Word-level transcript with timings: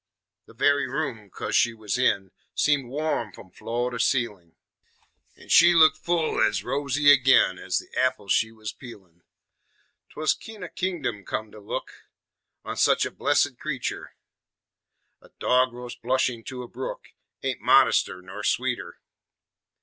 The 0.47 0.55
very 0.55 0.87
room, 0.89 1.29
coz 1.29 1.55
she 1.55 1.75
was 1.75 1.95
in, 1.95 2.31
Seemed 2.55 2.89
warm 2.89 3.31
f'om 3.33 3.51
floor 3.53 3.91
to 3.91 3.99
ceilin', 3.99 4.55
An' 5.37 5.49
she 5.49 5.75
looked 5.75 5.97
full 5.99 6.41
ez 6.41 6.63
rosy 6.63 7.11
agin 7.11 7.59
Ez 7.59 7.77
the 7.77 7.95
apples 7.95 8.31
she 8.31 8.51
was 8.51 8.73
peelin'. 8.73 9.21
'T 10.09 10.13
was 10.15 10.33
kin' 10.33 10.63
o' 10.63 10.69
kingdom 10.69 11.23
come 11.23 11.51
to 11.51 11.59
look 11.59 11.91
On 12.65 12.75
sech 12.75 13.05
a 13.05 13.11
blessed 13.11 13.59
cretur; 13.59 14.15
A 15.21 15.29
dogrose 15.39 15.95
blushin' 16.01 16.43
to 16.45 16.63
a 16.63 16.67
brook 16.67 17.09
Ain't 17.43 17.61
modester 17.61 18.23
nor 18.23 18.43
sweeter. 18.43 18.97